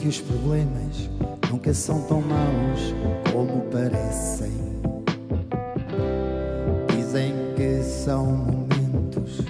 [0.00, 1.10] que os problemas
[1.50, 2.94] nunca são tão maus
[3.30, 4.50] como parecem.
[6.88, 9.44] Dizem que são momentos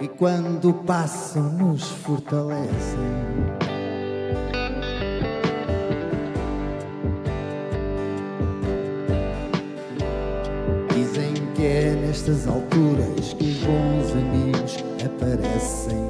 [0.00, 2.66] que quando passam nos fortalecem.
[10.92, 16.05] Dizem que é nestas alturas que os bons amigos aparecem.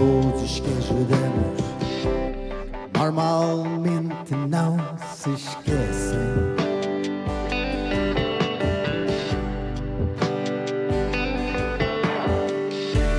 [0.00, 1.60] Todos os que ajudamos
[2.96, 4.78] normalmente não
[5.14, 6.18] se esquecem.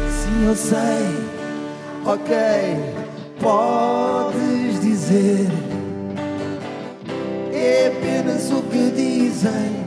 [0.10, 1.06] Sim, eu sei,
[2.04, 2.36] ok,
[3.40, 5.52] podes dizer.
[7.54, 9.86] É apenas o que dizem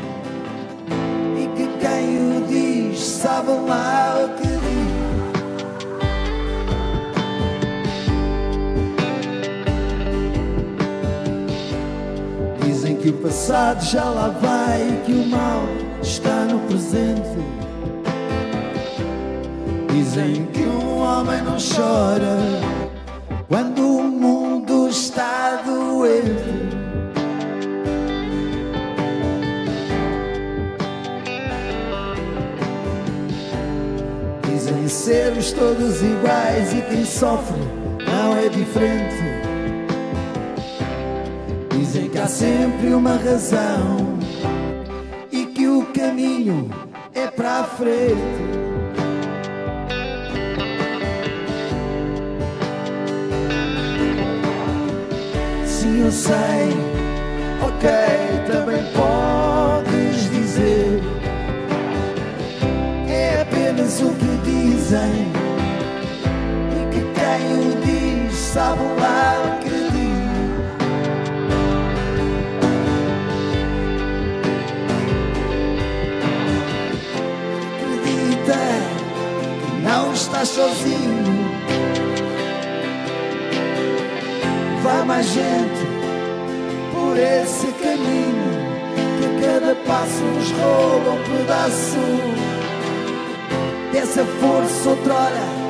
[1.43, 3.84] e que quem o diz sabe lá
[13.35, 15.65] passado já lá vai e que o mal
[16.01, 17.37] está no presente.
[19.91, 22.39] Dizem que um homem não chora
[23.49, 26.45] quando o mundo está doente.
[34.49, 37.59] Dizem sermos todos iguais e quem sofre
[38.07, 39.34] não é diferente.
[42.25, 44.19] Há sempre uma razão
[45.31, 46.71] e que o caminho
[47.15, 48.15] é para a frente.
[55.67, 56.33] Sim, eu sei,
[57.61, 57.91] ok,
[58.51, 61.03] também podes dizer.
[63.07, 65.31] É apenas o que dizem
[66.73, 69.34] e que quem o diz sabe lá
[80.55, 81.25] sozinho.
[84.83, 85.87] Vai mais gente
[86.93, 88.55] por esse caminho
[89.19, 91.99] que cada passo nos rouba um pedaço
[93.93, 95.64] dessa força outrora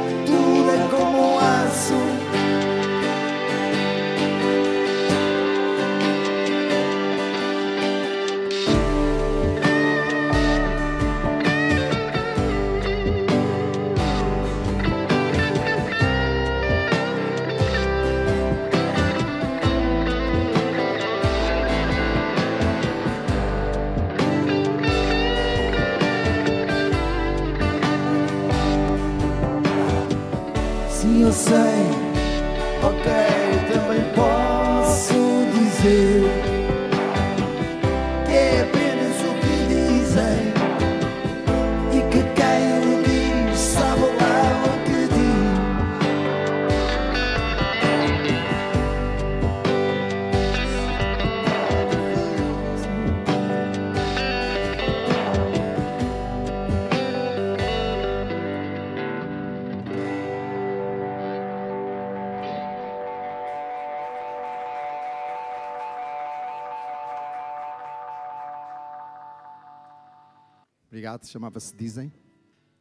[71.05, 72.11] Obrigado, chamava-se Dizem.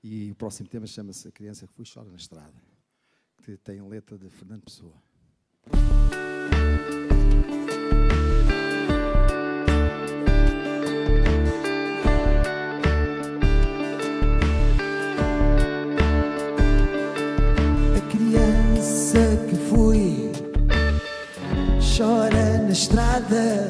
[0.01, 2.53] E o próximo tema chama-se A Criança que Fui Chora na Estrada,
[3.43, 4.93] que tem letra de Fernando Pessoa.
[17.93, 19.19] A criança
[19.49, 20.31] que fui
[21.97, 23.69] chora na estrada.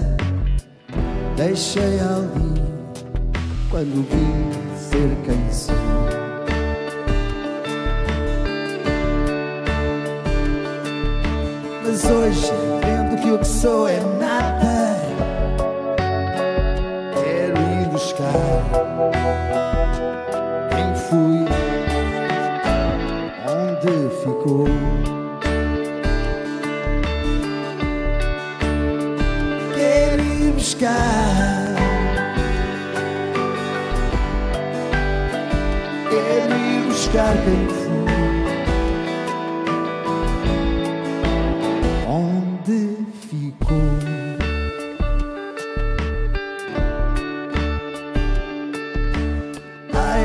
[1.36, 2.53] Deixei ali
[3.84, 5.76] quando vim ser quem sou.
[11.84, 12.52] Mas hoje,
[12.82, 14.33] vendo que o que sou é nada,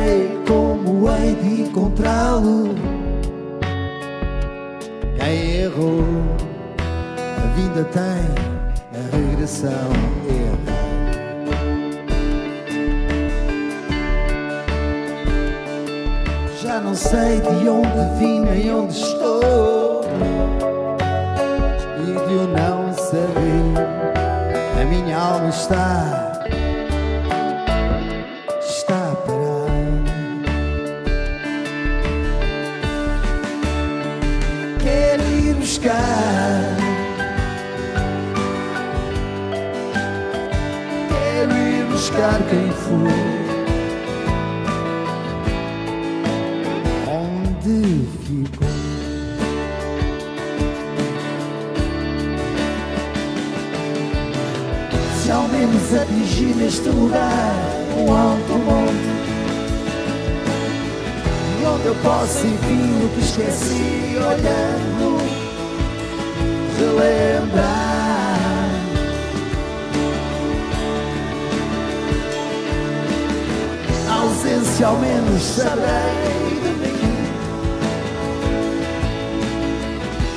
[0.08, 2.74] Ai, como hei de encontrá-lo
[5.18, 6.04] Quem errou,
[6.78, 8.24] a vida tem
[8.94, 9.92] a regressão.
[10.30, 10.78] Erra.
[16.62, 20.00] Já não sei de onde vim nem onde estou.
[22.00, 23.74] E de eu não saber,
[24.80, 25.50] a minha alma.
[25.50, 26.37] Está
[35.78, 36.76] buscar.
[41.08, 43.12] Quero ir buscar quem fui.
[47.06, 48.68] Onde ficou?
[55.22, 57.54] Se ao menos atingir neste lugar
[57.96, 59.18] um alto monte
[61.70, 65.17] onde eu posso enfim o que esqueci olhando
[75.40, 77.18] saberei de mim.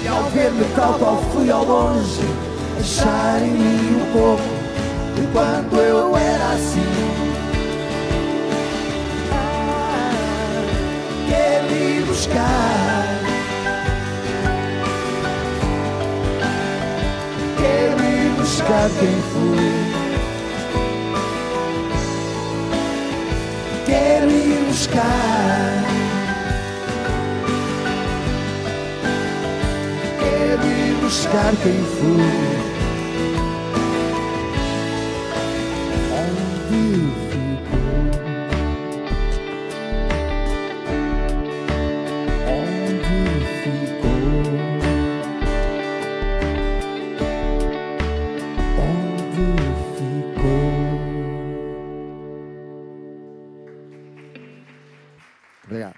[0.03, 2.21] E ao ver-me tal qual fui ao longe
[2.81, 4.41] Achar em mim um pouco
[5.15, 6.81] de quando eu era assim.
[9.31, 10.11] Ah,
[11.29, 13.05] Quero ir buscar?
[17.55, 19.90] Quero ir buscar quem fui
[24.81, 25.83] buscar.
[30.19, 32.50] Quero ir buscar quem fui
[55.71, 55.95] Obrigado.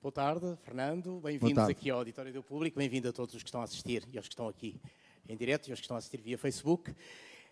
[0.00, 1.20] Boa tarde, Fernando.
[1.20, 2.78] Bem-vindos aqui ao Auditório do Público.
[2.78, 4.80] Bem-vindo a todos os que estão a assistir e aos que estão aqui
[5.28, 6.94] em direto e aos que estão a assistir via Facebook.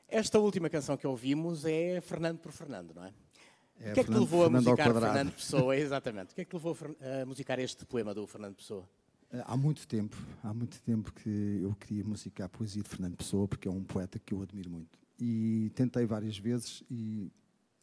[0.06, 3.12] Esta última canção que ouvimos é Fernando por Fernando, não é?
[3.80, 4.92] É o que é que te levou a Fernando musicar.
[4.92, 5.74] Fernando Pessoa?
[5.76, 6.30] Exatamente.
[6.30, 8.88] O que é que te levou a musicar este poema do Fernando Pessoa?
[9.44, 13.48] Há muito tempo, há muito tempo que eu queria musicar a poesia de Fernando Pessoa,
[13.48, 15.00] porque é um poeta que eu admiro muito.
[15.18, 17.28] E tentei várias vezes e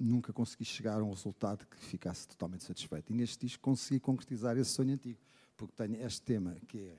[0.04, 3.12] nunca consegui chegar a um resultado que ficasse totalmente satisfeito.
[3.12, 5.20] E neste disco consegui concretizar esse sonho antigo,
[5.56, 6.98] porque tenho este tema que é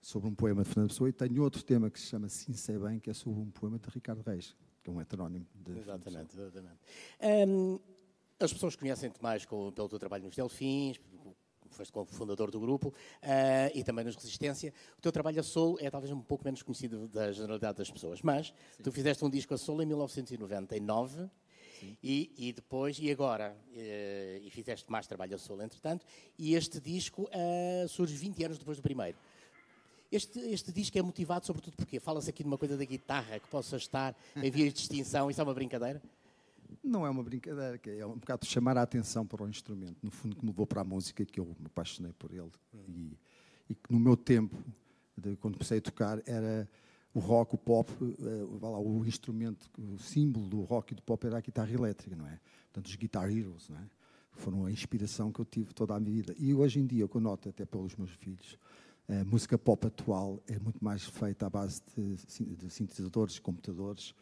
[0.00, 2.78] sobre um poema de Fernando Pessoa e tenho outro tema que se chama Sim Sei
[2.78, 5.78] Bem, que é sobre um poema de Ricardo Reis, que é um heterónimo de.
[5.78, 6.78] Exatamente, exatamente.
[7.46, 7.78] Hum,
[8.38, 10.98] as pessoas conhecem-te mais com- pelo teu trabalho nos Delfins,
[11.70, 12.92] foste como fundador do grupo,
[13.22, 14.72] ah, e também nos Resistência.
[14.98, 18.22] O teu trabalho a solo é talvez um pouco menos conhecido da generalidade das pessoas,
[18.22, 18.52] mas
[18.82, 21.30] tu fizeste um disco a solo em 1999
[22.02, 26.04] e, e depois, e agora, eh, e fizeste mais trabalho a solo entretanto,
[26.38, 29.16] e este disco ah, surge 20 anos depois do primeiro.
[30.10, 33.48] Este, este disco é motivado sobretudo porque fala-se aqui de uma coisa da guitarra que
[33.48, 36.02] possa estar em vias de extinção, isso é uma brincadeira?
[36.82, 40.36] Não é uma brincadeira, é um bocado chamar a atenção para o instrumento, no fundo
[40.36, 42.50] que me levou para a música, que eu me apaixonei por ele.
[42.88, 43.16] E,
[43.68, 44.56] e que no meu tempo,
[45.16, 46.68] de, quando comecei a tocar, era
[47.12, 51.38] o rock, o pop, eh, o instrumento, o símbolo do rock e do pop era
[51.38, 52.38] a guitarra elétrica, não é?
[52.64, 53.90] Portanto, os Guitar Heroes, não é?
[54.32, 56.34] Foram a inspiração que eu tive toda a minha vida.
[56.38, 58.56] E hoje em dia, o que eu noto até pelos meus filhos,
[59.08, 62.16] a música pop atual é muito mais feita à base de,
[62.54, 64.14] de sintetizadores, computadores,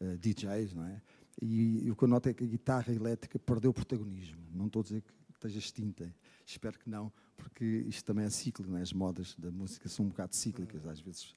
[0.00, 1.02] eh, DJs, não é?
[1.42, 4.40] E, e o que eu noto é que a guitarra elétrica perdeu protagonismo.
[4.54, 6.14] Não estou a dizer que esteja extinta,
[6.46, 8.82] espero que não, porque isto também é cíclico, não é?
[8.82, 11.34] As modas da música são um bocado cíclicas, às vezes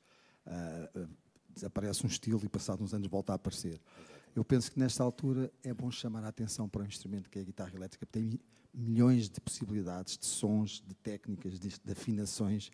[0.50, 1.08] ah,
[1.54, 3.80] desaparece um estilo e passado uns anos volta a aparecer.
[4.36, 7.42] Eu penso que nesta altura é bom chamar a atenção para um instrumento que é
[7.42, 8.42] a guitarra elétrica, porque tem mi-
[8.74, 12.70] milhões de possibilidades, de sons, de técnicas, de, de afinações,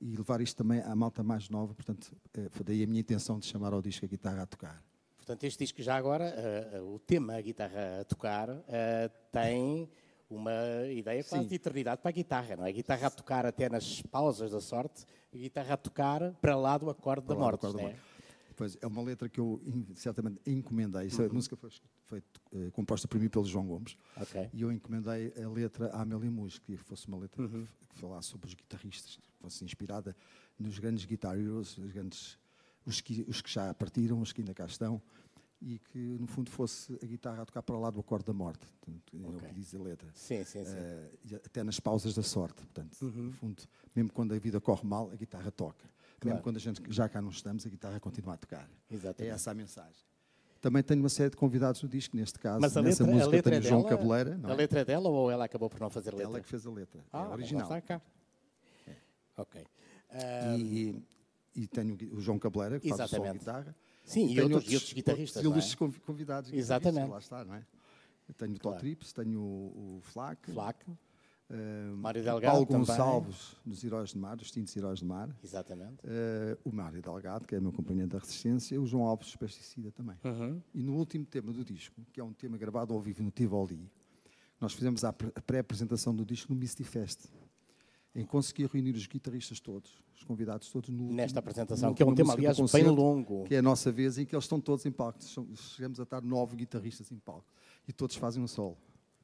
[0.00, 3.38] e levar isto também à malta mais nova, portanto, eh, foi daí a minha intenção
[3.38, 4.84] de chamar ao disco a guitarra a tocar.
[5.16, 8.48] Portanto, este disco já agora, eh, o tema, a guitarra a tocar,
[9.32, 9.88] tem
[10.30, 10.52] uma
[10.92, 11.48] ideia quase Sim.
[11.48, 12.68] de eternidade para a guitarra, não é?
[12.68, 16.76] A guitarra a tocar até nas pausas da sorte, a guitarra a tocar para lá
[16.76, 17.92] do acorde da Para morte, acorde da não é?
[17.92, 18.08] morte.
[18.56, 19.60] Pois, é uma letra que eu
[19.94, 21.06] certamente encomendei.
[21.06, 21.70] Esta música foi,
[22.06, 22.22] foi
[22.54, 23.96] eh, composta por mim pelo João Gomes.
[24.20, 24.50] Ok.
[24.52, 27.98] E eu encomendei a letra à Amélia Mus, que fosse uma letra que f- que
[28.00, 30.14] falasse sobre os guitarristas, que fosse inspirada
[30.58, 32.36] nos grandes guitar heroes, os, grandes,
[32.84, 35.00] os, que, os que já partiram, os que ainda cá estão.
[35.60, 38.60] E que no fundo fosse a guitarra a tocar para lá do acorde da morte,
[38.66, 40.08] portanto, é o que diz a letra.
[40.14, 40.76] Sim, sim, sim.
[41.24, 43.22] E até nas pausas da sorte, portanto, Uhum.
[43.24, 43.62] no fundo,
[43.94, 45.84] mesmo quando a vida corre mal, a guitarra toca.
[46.20, 46.36] Claro.
[46.36, 48.68] Mesmo quando a gente já cá não estamos, a guitarra continua a tocar.
[48.90, 49.34] É Exatamente.
[49.34, 50.06] essa a mensagem.
[50.60, 53.30] Também tenho uma série de convidados no disco, neste caso, Mas a letra, a música
[53.30, 53.96] letra tenho é João dela?
[53.96, 54.56] Cabeleira, não a é?
[54.56, 56.24] letra é dela ou ela acabou por não fazer letra?
[56.26, 57.62] Ela que fez a letra, Ah, é original.
[57.62, 58.02] está cá.
[59.36, 59.64] Ok.
[60.10, 61.00] Ah, E,
[61.54, 63.38] e tenho o João Cabeleira, que faz o som de Exatamente.
[63.38, 63.76] guitarra.
[64.08, 65.92] Sim, e tenho outros- e outros guitarristas, outros não é?
[66.04, 66.52] convidados.
[66.52, 67.10] Exatamente.
[67.10, 67.64] Lá está, não é?
[68.28, 68.76] Eu tenho o Claro.
[68.76, 70.84] Totrips, tenho o, o Flac, Flac,
[71.50, 72.86] eh, Mário Delgado Paulo também.
[72.86, 75.96] Gonçalves, dos Heróis do Mar, dos Tintos Heróis do Mar, exatamente.
[76.04, 79.36] eh, o Mário Delgado, que é meu companheiro da Resistência, e o João Alves, dos
[79.36, 80.16] Pesticida também.
[80.24, 80.60] Uhum.
[80.74, 83.80] E no último tema do disco, que é um tema gravado ao vivo no Tivoli,
[84.60, 87.26] nós fizemos a pré-apresentação do disco no Misty Fest,
[88.18, 91.94] em que consegui reunir os guitarristas todos, os convidados todos no Nesta último- apresentação, na
[91.94, 93.44] que é um tema, aliás, bem longo.
[93.44, 95.20] Que é a nossa vez, em que eles estão todos em palco.
[95.54, 97.46] Chegamos a estar nove guitarristas em palco
[97.86, 98.76] e todos fazem um solo.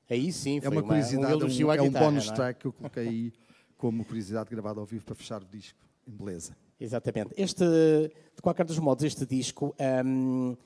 [0.08, 2.32] Aí sim, É foi uma curiosidade, um elogio é um, é um guitarra, bonus não
[2.32, 2.36] é?
[2.36, 3.32] track que eu coloquei aí
[3.76, 6.56] como curiosidade gravada ao vivo para fechar o disco em beleza.
[6.78, 7.34] Exatamente.
[7.36, 9.74] Este, de qualquer dos modos, este disco,
[10.06, 10.56] hum,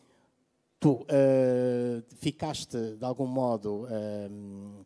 [0.79, 3.87] tu ah, ficaste de algum modo
[4.31, 4.85] hum,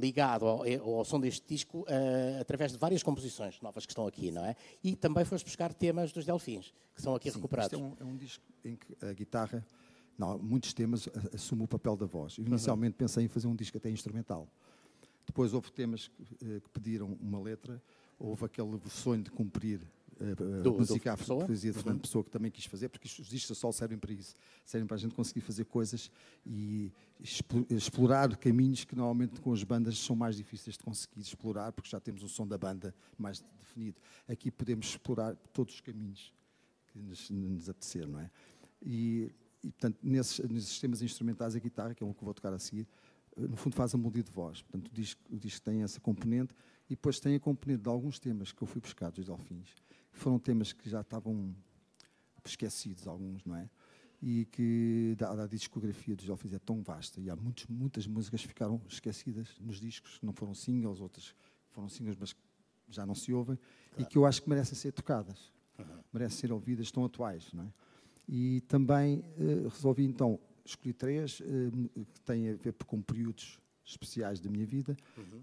[0.00, 0.62] ligado ao,
[0.96, 4.56] ao som deste disco ah, através de várias composições novas que estão aqui, não é?
[4.82, 7.72] E também foste buscar temas dos Delfins, que são aqui Sim, recuperados.
[7.78, 9.64] Isto é um, é um disco em que a guitarra,
[10.18, 12.36] não, muitos temas a- assume o papel da voz.
[12.38, 14.48] Eu inicialmente pensei em fazer um disco até instrumental.
[15.26, 17.80] Depois houve temas que, eh, que pediram uma letra,
[18.18, 19.80] houve aquele sonho de cumprir
[20.20, 21.44] eh, Do- do música à Pessoa?
[21.46, 24.36] poesia de Fernando Pessoa, que também quis fazer, porque os discos só servem para isso.
[24.64, 26.10] Servem para a gente conseguir fazer coisas
[26.46, 31.72] e explo- explorar caminhos que normalmente com as bandas são mais difíceis de conseguir explorar,
[31.72, 34.00] porque já temos o som da banda mais definido.
[34.28, 36.32] Aqui podemos explorar todos os caminhos
[36.92, 38.30] que nos, nos apetecer, não é?
[38.82, 39.30] E,
[39.62, 42.52] e, portanto, nesses, nesses sistemas instrumentais, a guitarra, que é o que eu vou tocar
[42.52, 42.86] a seguir,
[43.36, 44.62] eh, no fundo faz a melodia de voz.
[44.62, 46.54] Portanto, o disco, o disco tem essa componente
[46.88, 49.68] e depois tem a componente de alguns temas que eu fui buscar dos Delfins.
[50.12, 51.54] Foram temas que já estavam
[52.44, 53.68] esquecidos, alguns, não é?
[54.22, 58.42] E que, dada a discografia dos Delfins é tão vasta e há muitos, muitas músicas
[58.42, 61.34] que ficaram esquecidas nos discos, que não foram singles, outras
[61.70, 62.36] foram singles, mas
[62.88, 63.58] já não se ouvem,
[63.96, 65.50] e que eu acho que merecem ser tocadas
[66.12, 67.52] merecem ser ouvidas, estão atuais.
[67.52, 67.72] Não é?
[68.28, 73.58] E também eh, resolvi então escolher três eh, que têm a ver com períodos
[73.90, 74.96] especiais da minha vida,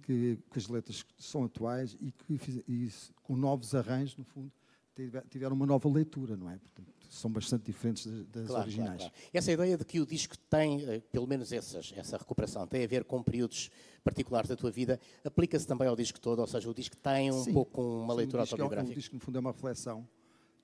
[0.03, 2.91] que, que as letras são atuais e que e
[3.23, 4.51] com novos arranjos, no fundo,
[4.95, 6.57] tive- tiveram uma nova leitura, não é?
[6.57, 8.97] Portanto, são bastante diferentes das, Claro, originais.
[8.97, 9.29] claro, claro.
[9.33, 12.87] Essa ideia de que o disco tem, eh, pelo menos essas, essa recuperação, tem a
[12.87, 13.69] ver com períodos
[14.03, 17.43] particulares da tua vida, aplica-se também ao disco todo, ou seja, o disco tem um
[17.43, 17.53] Sim.
[17.53, 18.91] pouco uma Sim, leitura o é autobiográfica.
[18.91, 20.07] O disco, no fundo, é uma reflexão.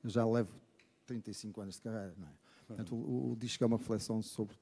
[0.04, 0.54] Eu já levo
[1.06, 2.32] 35 anos de carreira, não é?
[2.68, 4.56] Portanto, o, o disco é uma reflexão sobre,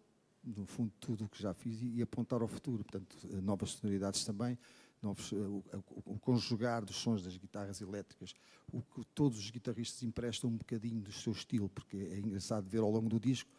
[0.44, 2.84] no fundo, tudo o que já fiz e, e apontar ao futuro.
[2.84, 4.58] Portanto, eh, novas sonoridades também,
[5.02, 5.64] novos, eh, o,
[6.06, 8.34] o- o conjugar dos sons das guitarras elétricas,
[8.72, 12.80] o que todos os guitarristas emprestam um bocadinho do seu estilo, porque é engraçado ver
[12.80, 13.50] ao longo do disco,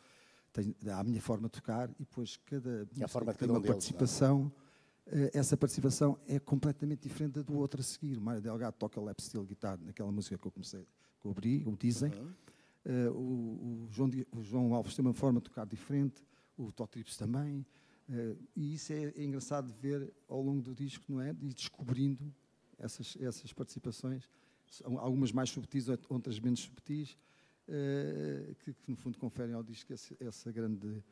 [0.52, 3.60] tem, há a minha forma de tocar e depois cada música forma tem um uma
[3.60, 3.78] deles, não é?
[3.78, 4.52] participação
[5.06, 8.18] eh, essa participação é completamente diferente da do outro a seguir.
[8.18, 10.86] O Mário Delgado toca lap steel guitar naquela música que eu comecei,
[11.20, 12.10] que eu abri, o Dizem.
[12.84, 16.22] Eh, o, o João, o João Alves tem uma forma de tocar diferente,
[16.56, 17.64] o Totrips também.
[18.10, 21.30] eh, e isso é, é engraçado de ver ao longo do disco, não é?
[21.40, 22.34] E descobrindo
[22.78, 24.28] essas, essas participações,
[24.98, 27.16] algumas mais subtis, outras menos subtis,
[27.68, 31.02] eh, que, que, no fundo conferem ao disco esse- essa grande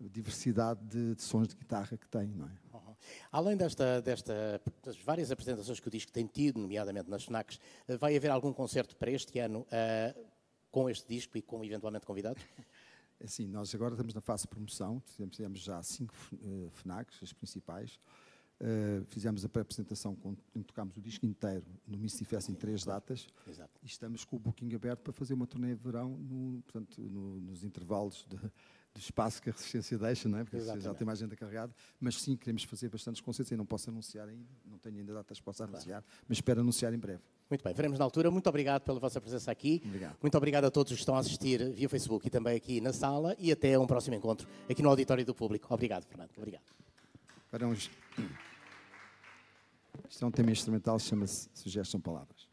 [0.00, 2.52] diversidade de, de sons de guitarra que tem, não é?
[2.74, 2.94] Uhum.
[3.30, 7.96] Além desta, desta, das várias apresentações que o disco tem tido, nomeadamente nas FNACs, eh,
[7.96, 10.14] vai haver algum concerto para este ano eh,
[10.70, 12.42] com este disco e com eventualmente convidados?
[13.22, 16.14] Assim, nós agora estamos na fase de promoção, fizemos, já cinco
[16.72, 17.98] FNACs, as principais.
[18.62, 21.96] Uh, fizemos a pré-apresentação, que tocámos o disco inteiro no
[22.26, 23.26] Fest em três datas.
[23.48, 23.70] Exato.
[23.82, 27.40] E estamos com o booking aberto para fazer uma turnê de verão no, portanto, no-
[27.40, 30.44] nos intervalos de, do espaço que a resistência deixa, não é?
[30.44, 30.98] porque já Exatamente.
[30.98, 31.74] tem mais agenda carregada.
[31.98, 33.50] Mas sim, queremos fazer bastantes concertos.
[33.50, 36.92] Eu não posso anunciar ainda, não tenho ainda datas que possa anunciar, mas espero anunciar
[36.92, 37.22] em breve.
[37.50, 38.30] Muito bem, veremos na altura.
[38.30, 39.82] Muito obrigado pela vossa presença aqui.
[39.84, 40.16] Obrigado.
[40.22, 43.34] Muito obrigado a todos que estão a assistir via Facebook e também aqui na sala.
[43.40, 45.66] E até um próximo encontro aqui no Auditório do Público.
[45.74, 46.30] Obrigado, Fernando.
[46.36, 46.62] Obrigado.
[47.50, 47.90] Para uns...
[50.08, 52.48] Isto é um tema instrumental, chama-se Sugestão Palavras.